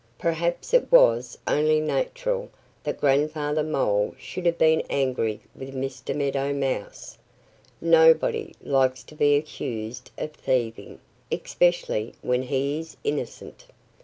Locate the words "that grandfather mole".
2.83-4.15